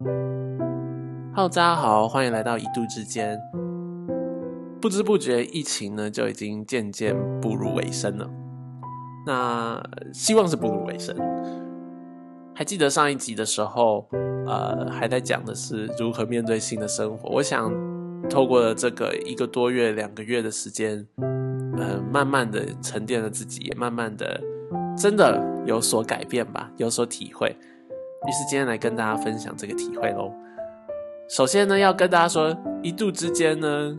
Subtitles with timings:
[0.00, 3.38] Hello，大家好，欢迎来到一度之间。
[4.80, 8.28] 不知不觉，疫情呢就已经渐渐步入尾声了。
[9.24, 9.80] 那
[10.12, 11.16] 希望是步入尾声。
[12.56, 14.08] 还记得上一集的时候，
[14.46, 17.28] 呃，还在讲的是如何面对新的生活。
[17.30, 17.72] 我想
[18.28, 21.06] 透过了这个一个多月、两个月的时间，
[21.78, 24.40] 呃，慢慢的沉淀了自己，也慢慢的
[24.98, 27.56] 真的有所改变吧，有所体会。
[28.26, 30.32] 于是今天来跟大家分享这个体会喽。
[31.28, 33.98] 首先呢，要跟大家说，一度之间呢，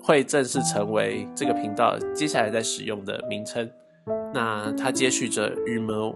[0.00, 3.68] 会正式成为这个频道接下来在使用的名称。
[4.32, 6.14] 那它接续着雨门，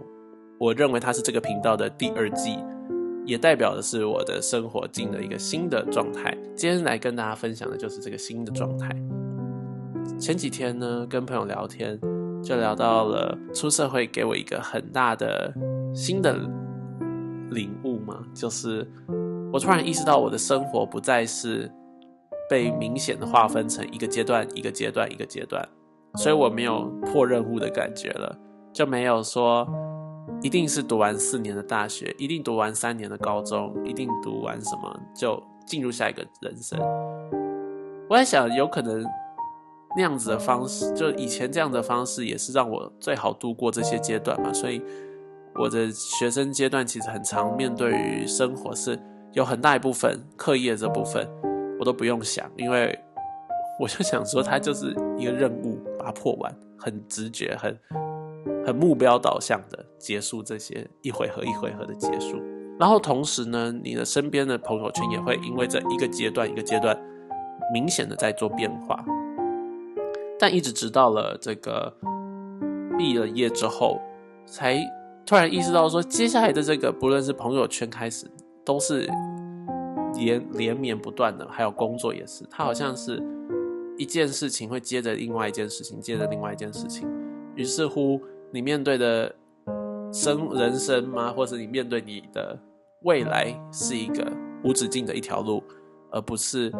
[0.58, 2.58] 我认为它是这个频道的第二季，
[3.26, 6.36] 也代表的是我的生活进了一个新的状态。
[6.56, 8.88] 今天来跟大家分享的就是这个新的状态。
[10.18, 11.98] 前几天呢，跟朋友聊天，
[12.42, 15.52] 就聊到了出社会给我一个很大的
[15.94, 16.34] 新的
[17.52, 18.86] 领悟嘛，就是
[19.52, 21.70] 我突然意识到我的生活不再是
[22.50, 25.66] 被明显的划分成一个阶段、一个阶段、一个阶段。
[26.16, 28.38] 所以我没有破任务的感觉了，
[28.70, 29.66] 就没有说
[30.42, 36.78] 一定是读完四年的大学，一定读完三年的高中，一定读完什么就进入下一个人生。
[38.10, 39.02] 我在想，有可能
[39.96, 44.52] 那样子的方式，就以前这样的方式，也是让我最好度过这些阶段嘛。
[44.52, 44.82] 所以
[45.54, 48.98] 我的学生阶段其实很长，面对于生活是
[49.32, 51.28] 有很大一部分课业这部分
[51.78, 52.98] 我都不用想，因为。
[53.80, 57.76] 我就想说，它就是一个任务，把它破完，很直觉，很
[58.64, 62.38] 很目标导向的结束这些一回合一回合的结束。
[62.78, 66.96] 然后同时呢，你的身边的朋友圈也会因为这一个阶段一个阶段
[67.72, 69.02] 明显的在做变化。
[70.38, 71.92] 但一直直到了这个
[72.98, 74.00] 毕了业之后，
[74.46, 74.76] 才
[75.26, 78.30] 突然意识到说，接下来的这个不论是朋友圈开始，
[78.64, 79.08] 都是
[80.16, 83.22] 连连绵不断的，还有工作也是，它好像是。
[83.98, 87.06] 一件事情会接着另外一件事情，接着另外一件事情，
[87.54, 88.18] 于是乎，
[88.50, 89.32] 你面对的
[90.10, 91.30] 生人生吗？
[91.30, 92.58] 或者你面对你的
[93.02, 94.26] 未来是一个
[94.64, 95.62] 无止境的一条路，
[96.10, 96.72] 而不是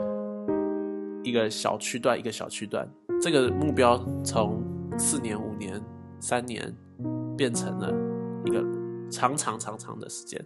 [1.23, 2.89] 一个小区段一个小区段。
[3.21, 4.61] 这个目标从
[4.99, 5.81] 四年、五年、
[6.19, 6.75] 三年
[7.37, 7.93] 变成了
[8.45, 8.65] 一个
[9.11, 10.45] 长长长长的时间。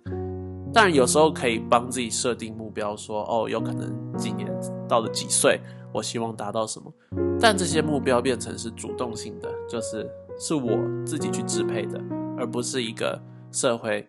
[0.72, 4.50] 当然，有时候可以帮自己设定目标，说哦，有可能几年
[4.88, 5.60] 到了几岁。
[5.92, 6.92] 我希望达到什么，
[7.40, 10.06] 但这些目标变成是主动性的，就是
[10.38, 10.76] 是我
[11.06, 11.98] 自己去支配的，
[12.36, 13.18] 而不是一个
[13.50, 14.06] 社会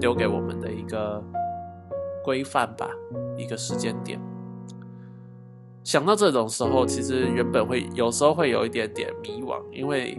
[0.00, 1.22] 丢给我们的一个
[2.24, 2.88] 规范吧，
[3.36, 4.18] 一个时间点。
[5.84, 10.16] 想到这种时候，其实原本会有时候会有一点点迷惘，因为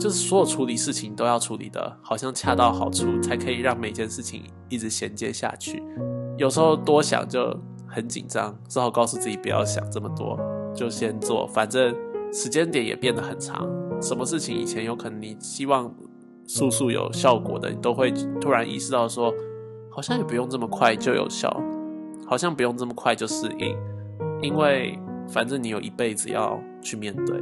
[0.00, 5.80] 就是所有处理事情都要处理的，好像恰到好处，才可以让每件事情一直衔接下去。
[6.38, 7.56] 有时候多想就。
[7.92, 10.38] 很紧张，只好告诉自己不要想这么多，
[10.72, 11.44] 就先做。
[11.44, 11.92] 反正
[12.32, 13.68] 时间点也变得很长，
[14.00, 15.92] 什么事情以前有可能你希望
[16.46, 19.34] 速速有效果的，你都会突然意识到说，
[19.90, 21.52] 好像也不用这么快就有效，
[22.28, 23.76] 好像不用这么快就适应，
[24.40, 24.96] 因为
[25.26, 27.36] 反正你有一辈子要去面对。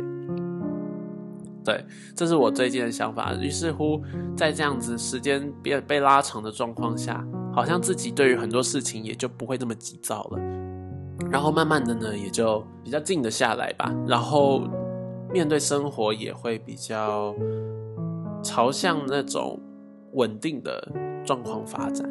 [1.68, 1.84] 对，
[2.16, 3.34] 这是我最近的想法。
[3.34, 4.00] 于是乎，
[4.34, 7.22] 在这样子时间变被拉长的状况下。
[7.52, 10.38] 好像自己对于很多事情也就不会那么急躁了，
[11.28, 13.92] 然后慢慢的呢，也就比较静得下来吧。
[14.06, 14.62] 然后
[15.32, 17.34] 面对生活也会比较
[18.44, 19.60] 朝向那种
[20.12, 20.88] 稳定的
[21.26, 22.08] 状况发展。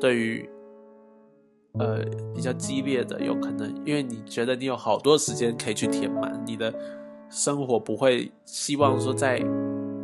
[0.00, 0.48] 对于
[1.78, 2.00] 呃
[2.34, 6.74] 比较激烈的，有可能因为你觉得你有好多时间可以去填满你的
[7.30, 9.42] 生活，不会希望说在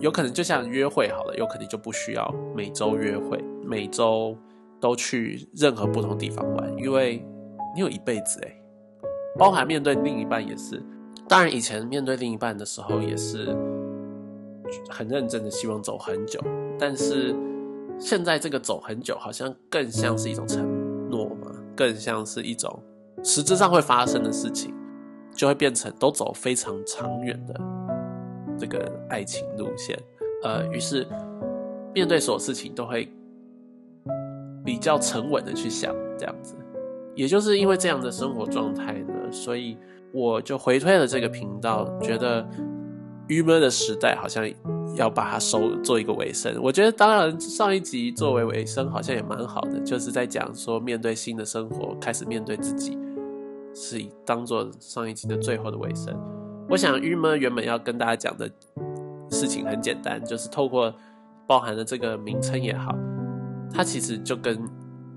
[0.01, 4.35] 有可能就像约会好了，有可能就不需要每周约会，每周。
[4.79, 7.25] 都去任何不同地方玩，因为
[7.75, 8.61] 你有一辈子哎，
[9.39, 10.81] 包含面对另一半也是。
[11.27, 13.57] 当然，以前面对另一半的时候也是
[14.91, 16.39] 很认真的，希望走很久。
[16.79, 17.35] 但是
[17.99, 22.79] 现在这个走很久，好像更像是一种承诺嘛，更像是一种
[23.25, 24.75] 实质上会发生的事情，
[25.37, 27.61] 就会变成都走非常长远的
[28.59, 29.97] 这个爱情路线。
[30.43, 31.07] 呃，于是
[31.95, 33.09] 面对所有事情都会。
[34.65, 36.57] 比较沉稳的去想这样子，
[37.15, 39.79] 也就是因为这样的生活状态呢，所以
[40.13, 42.45] 我就回退了这个频道，觉得
[43.29, 44.45] 郁闷的时代好像
[44.97, 46.59] 要把它收做一个尾声。
[46.61, 52.99] 我觉得当然上一集作为尾声好像也蛮好的，就是在讲说面对新的生活，开始面对自己，
[53.79, 56.19] 是以当做上一集的最后的尾声。
[56.67, 58.51] 我想郁闷原本要跟大家讲的
[59.31, 60.93] 事情很简单，就是透过
[61.47, 62.97] 包含的这个名称也好。
[63.71, 64.59] 它其实就跟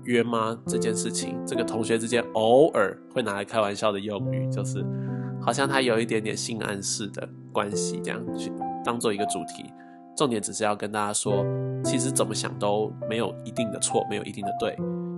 [0.04, 0.58] 约吗？
[0.66, 4.84] 这件事情，这个同学之间偶尔会拿来开玩笑的用语，就是
[5.40, 8.52] 好像他有一点点性暗示的关系，这样去
[8.84, 9.72] 当做一个主题。
[10.16, 11.44] 重点只是要跟大家说，
[11.82, 14.76] 其实怎么想都没有一定的错，没有一定的对。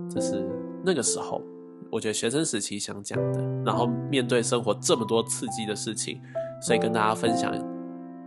[0.09, 0.47] 这是
[0.85, 1.41] 那个时候，
[1.93, 3.39] 我觉得学生时期想讲的。
[3.63, 6.19] 然后面对生活这么多刺激的事情，
[6.61, 7.53] 所以跟大家分享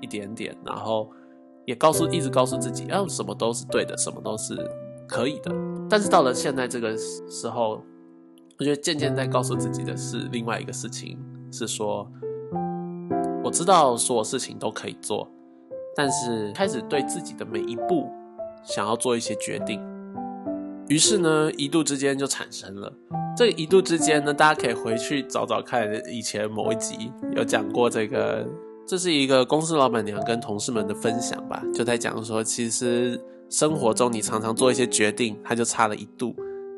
[0.00, 1.10] 一点点，然后
[1.66, 4.56] 也告诉一直告诉自己，啊，什么都是对的，什么都是
[5.08, 5.52] 可以的。
[5.90, 7.82] 但是到了现在这个时候，
[8.58, 11.18] 我觉得渐渐在告诉自己的是另外一个事情，
[11.50, 12.08] 是说
[13.44, 15.28] 我知道所有事情都可以做，
[15.94, 18.08] 但是开始对自己的每一步
[18.62, 19.84] 想要做一些决定。
[20.88, 22.92] 于是呢，一度之间就产生了。
[23.36, 28.46] 这一度之间呢，大家可以回去找找看，以前某一集有讲过这个。
[28.88, 36.32] 这是一个公司老板娘跟同事们的分享吧，就在讲说，其实生活中你常常做一些决定，它就差了一度。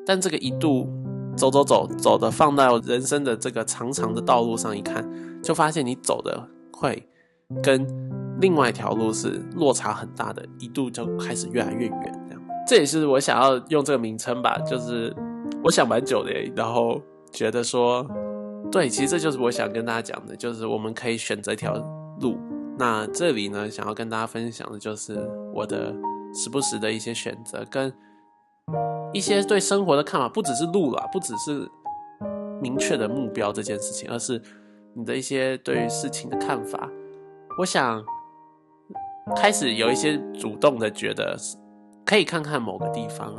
[0.06, 0.88] 但这个一度
[1.37, 5.06] 走走走走的，放到人生的这个长长的道路上一看，
[5.43, 7.06] 就发现你走的会
[7.62, 7.87] 跟
[8.40, 12.28] 另外一条路是落差很大的，一度就开始越来越远。
[12.66, 15.14] 这也是我想要用这个名称吧，就是
[15.62, 17.00] 我想蛮久的，然后
[17.32, 18.06] 觉得说，
[18.70, 21.75] 对，其实这就是我想跟大家讲的，就是我们可以选择一条
[22.20, 22.38] 路。
[22.78, 25.19] 那这里呢，想要跟大家分享的就是
[25.52, 25.94] 我的
[26.32, 27.93] 时不时的一些选择，跟
[29.12, 31.69] 一些对生活的看法，不只是路啦，不只是
[32.62, 34.40] 明确的目标这件事情，而是
[34.94, 36.88] 你的一些对于事情的看法。
[37.58, 38.02] 我想
[39.37, 41.37] 开始有一些主动的觉得。
[42.04, 43.34] 可以看看某个地方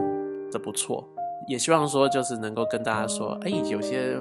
[0.51, 1.03] 的不错，
[1.49, 4.15] 也希望说就是能够跟大家说，哎，有些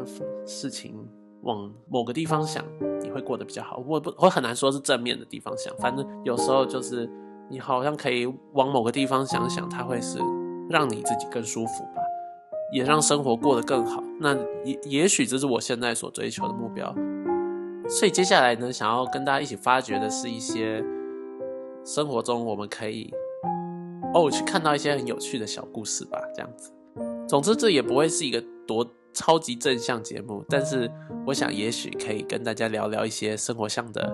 [0.46, 0.94] 事情
[1.42, 2.64] 往某个地方想，
[3.02, 3.82] 你会过得比较好。
[3.86, 7.06] 我不，我很难说是正面的地方想，反正有时候就是
[7.50, 10.19] 你好像可以往某个地方想想，它会是
[10.70, 12.00] 让你自己更舒服吧，
[12.72, 14.02] 也让生活过得更好。
[14.19, 14.34] 那
[14.64, 16.94] 也也许这是我现在所追求的目标。
[17.88, 20.82] 所以接下来呢，想要跟大家一起发掘的是一些
[21.84, 23.12] 生活中我们可以。
[24.14, 26.72] 偶尔去看到一些很有趣的小故事吧，这样子。
[27.28, 30.90] 总之，这也不会是一个多超级正向节目，但是
[31.26, 34.12] 我想，也许可以跟大家聊聊一些生活上的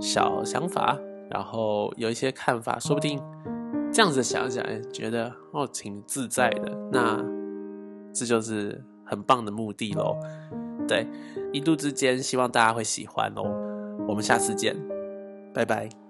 [0.00, 0.98] 小想法，
[1.30, 3.20] 然后有一些看法，说不定
[3.92, 6.76] 这样子想想，觉得哦挺自在的。
[6.90, 7.24] 那
[8.12, 10.16] 这就是很棒的目的喽。
[10.88, 11.06] 对，
[11.52, 13.44] 一度之间，希望大家会喜欢哦。
[14.08, 14.74] 我们下次见，
[15.54, 16.07] 拜拜。